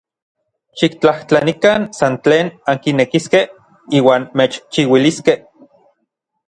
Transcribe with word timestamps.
Xiktlajtlanikan 0.81 1.85
san 1.97 2.17
tlen 2.23 2.49
ankinekiskej, 2.73 3.45
iuan 4.01 4.27
mechchiuiliskej. 4.41 5.41